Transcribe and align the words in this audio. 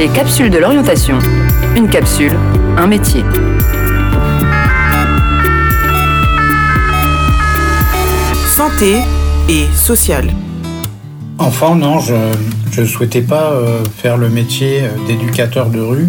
Les 0.00 0.08
capsules 0.08 0.48
de 0.48 0.56
l'orientation. 0.56 1.18
Une 1.76 1.86
capsule, 1.86 2.32
un 2.78 2.86
métier. 2.86 3.22
Santé 8.46 8.96
et 9.50 9.66
social. 9.74 10.30
Enfant, 11.36 11.74
non, 11.74 12.00
je 12.00 12.80
ne 12.80 12.86
souhaitais 12.86 13.20
pas 13.20 13.50
euh, 13.52 13.84
faire 13.94 14.16
le 14.16 14.30
métier 14.30 14.84
d'éducateur 15.06 15.68
de 15.68 15.80
rue. 15.80 16.08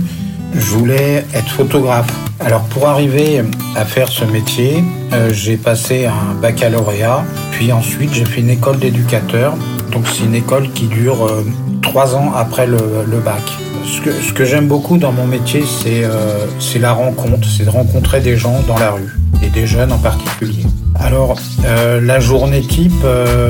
Je 0.53 0.71
voulais 0.71 1.25
être 1.33 1.49
photographe. 1.49 2.13
Alors 2.39 2.63
pour 2.63 2.87
arriver 2.87 3.43
à 3.75 3.83
faire 3.83 4.07
ce 4.07 4.23
métier, 4.23 4.85
euh, 5.11 5.33
j'ai 5.33 5.57
passé 5.57 6.05
un 6.05 6.33
baccalauréat, 6.35 7.25
puis 7.51 7.73
ensuite 7.73 8.13
j'ai 8.13 8.23
fait 8.23 8.39
une 8.39 8.51
école 8.51 8.79
d'éducateur. 8.79 9.53
Donc 9.91 10.07
c'est 10.07 10.23
une 10.23 10.35
école 10.35 10.69
qui 10.69 10.85
dure 10.85 11.25
euh, 11.25 11.43
trois 11.81 12.15
ans 12.15 12.31
après 12.33 12.67
le, 12.67 12.77
bac. 13.19 13.41
Ce 13.85 14.33
que, 14.33 14.45
j'aime 14.45 14.67
beaucoup 14.67 14.97
dans 14.97 15.11
mon 15.11 15.25
métier, 15.25 15.63
c'est 15.65 16.03
euh, 16.03 16.45
la 16.79 16.93
rencontre, 16.93 17.47
c'est 17.47 17.65
de 17.65 17.69
rencontrer 17.69 18.21
des 18.21 18.37
gens 18.37 18.59
dans 18.67 18.77
la 18.77 18.91
rue, 18.91 19.13
et 19.43 19.49
des 19.49 19.67
jeunes 19.67 19.91
en 19.91 19.97
particulier. 19.97 20.65
Alors 20.99 21.39
la 21.63 22.19
journée 22.19 22.61
type, 22.61 23.03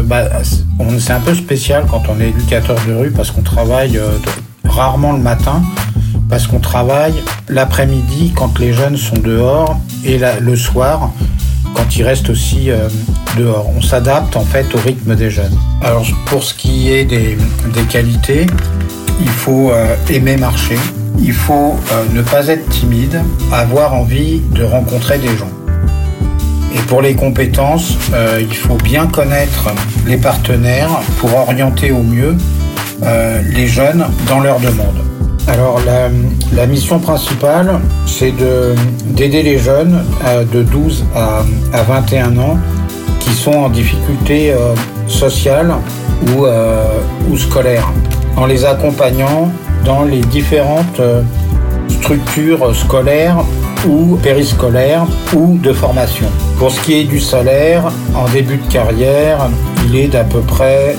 bah, 0.05 0.23
c'est 0.99 1.13
un 1.13 1.19
peu 1.19 1.35
spécial 1.35 1.85
quand 1.89 2.03
on 2.09 2.19
est 2.21 2.29
éducateur 2.29 2.77
de 2.87 2.93
rue 2.93 3.11
parce 3.11 3.31
qu'on 3.31 3.41
travaille 3.41 3.99
rarement 4.63 5.11
le 5.11 5.19
matin 5.19 5.61
parce 6.31 6.47
qu'on 6.47 6.59
travaille 6.59 7.13
l'après-midi 7.49 8.31
quand 8.33 8.57
les 8.57 8.71
jeunes 8.71 8.95
sont 8.95 9.17
dehors 9.17 9.77
et 10.05 10.17
le 10.39 10.55
soir 10.55 11.11
quand 11.75 11.97
ils 11.97 12.03
restent 12.03 12.29
aussi 12.29 12.71
euh, 12.71 12.87
dehors. 13.37 13.67
On 13.75 13.81
s'adapte 13.81 14.35
en 14.35 14.45
fait 14.45 14.73
au 14.73 14.79
rythme 14.79 15.15
des 15.15 15.29
jeunes. 15.29 15.57
Alors 15.81 16.05
pour 16.27 16.43
ce 16.43 16.53
qui 16.53 16.89
est 16.89 17.03
des, 17.05 17.37
qualités, 17.89 18.47
il 19.21 19.29
faut 19.29 19.71
euh, 19.71 19.95
aimer 20.09 20.37
marcher, 20.37 20.77
il 21.19 21.33
faut 21.33 21.75
euh, 21.91 22.03
ne 22.13 22.21
pas 22.21 22.47
être 22.47 22.67
timide, 22.69 23.21
avoir 23.51 23.93
envie 23.93 24.41
de 24.51 24.63
rencontrer 24.63 25.17
des 25.17 25.37
gens. 25.37 25.51
Et 26.75 26.79
pour 26.87 27.01
les 27.01 27.15
compétences, 27.15 27.97
il 28.39 28.55
faut 28.55 28.77
bien 28.77 29.05
connaître 29.05 29.71
les 30.07 30.15
partenaires 30.15 31.01
pour 31.19 31.35
orienter 31.35 31.91
au 31.91 32.01
mieux 32.01 32.37
les 33.53 33.67
jeunes 33.67 34.05
dans 34.29 34.39
leurs 34.39 34.61
demandes. 34.61 35.03
Alors 35.47 35.81
la, 36.53 36.65
mission 36.67 36.99
principale, 36.99 37.79
c'est 38.05 38.33
d'aider 39.07 39.43
les 39.43 39.57
jeunes 39.57 40.03
euh, 40.25 40.43
de 40.45 40.63
12 40.63 41.05
à, 41.15 41.43
21 41.83 42.37
ans 42.37 42.57
qui 43.19 43.31
sont 43.31 43.53
en 43.53 43.69
difficulté 43.69 44.51
euh, 44.51 44.73
sociale 45.07 45.73
euh, 46.29 46.85
ou 47.29 47.37
scolaire, 47.37 47.91
en 48.37 48.45
les 48.45 48.65
accompagnant 48.65 49.51
dans 49.85 50.03
les 50.03 50.21
différentes 50.21 51.01
structures 51.89 52.75
scolaires 52.75 53.43
ou 53.87 54.17
périscolaires 54.17 55.05
ou 55.35 55.57
de 55.57 55.73
formation. 55.73 56.27
Pour 56.57 56.71
ce 56.71 56.79
qui 56.81 56.93
est 56.93 57.03
du 57.03 57.19
salaire, 57.19 57.91
en 58.15 58.29
début 58.29 58.57
de 58.57 58.71
carrière, 58.71 59.49
il 59.85 59.95
est 59.95 60.07
d'à 60.07 60.23
peu 60.23 60.41
près 60.41 60.95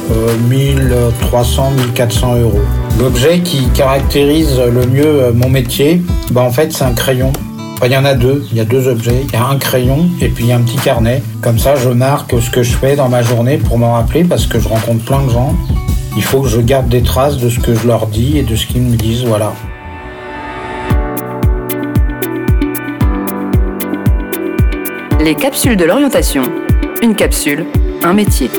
1300-1400 0.50 2.40
euros. 2.40 2.60
L'objet 2.98 3.40
qui 3.40 3.68
caractérise 3.68 4.60
le 4.60 4.86
mieux 4.86 5.22
euh, 5.22 5.32
mon 5.32 5.48
métier, 5.48 6.02
bah 6.30 6.42
en 6.42 6.50
fait 6.50 6.72
c'est 6.72 6.84
un 6.84 6.92
crayon. 6.92 7.32
il 7.84 7.90
y 7.90 7.96
en 7.96 8.04
a 8.04 8.14
deux, 8.14 8.44
il 8.50 8.58
y 8.58 8.60
a 8.60 8.64
deux 8.64 8.86
objets. 8.88 9.24
Il 9.28 9.32
y 9.32 9.36
a 9.36 9.46
un 9.46 9.56
crayon 9.56 10.08
et 10.20 10.28
puis 10.28 10.44
il 10.44 10.50
y 10.50 10.52
a 10.52 10.56
un 10.56 10.60
petit 10.62 10.76
carnet. 10.76 11.22
Comme 11.40 11.58
ça, 11.58 11.74
je 11.74 11.88
marque 11.88 12.34
ce 12.40 12.50
que 12.50 12.62
je 12.62 12.76
fais 12.76 12.96
dans 12.96 13.08
ma 13.08 13.22
journée 13.22 13.56
pour 13.56 13.78
m'en 13.78 13.94
rappeler 13.94 14.24
parce 14.24 14.46
que 14.46 14.58
je 14.60 14.68
rencontre 14.68 15.04
plein 15.04 15.22
de 15.22 15.30
gens. 15.30 15.54
Il 16.14 16.22
faut 16.22 16.42
que 16.42 16.48
je 16.48 16.60
garde 16.60 16.88
des 16.88 17.02
traces 17.02 17.38
de 17.38 17.48
ce 17.48 17.58
que 17.58 17.74
je 17.74 17.86
leur 17.86 18.06
dis 18.06 18.36
et 18.38 18.42
de 18.42 18.54
ce 18.54 18.66
qu'ils 18.66 18.82
me 18.82 18.96
disent, 18.96 19.24
voilà. 19.24 19.52
Les 25.20 25.34
capsules 25.34 25.76
de 25.76 25.84
l'orientation. 25.84 26.42
Une 27.02 27.14
capsule, 27.14 27.64
un 28.02 28.12
métier. 28.12 28.50